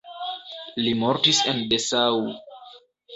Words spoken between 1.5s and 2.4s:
en Dessau.